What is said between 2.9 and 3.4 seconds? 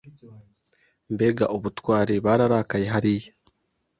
hariya